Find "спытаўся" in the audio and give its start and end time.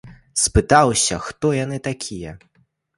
0.43-1.21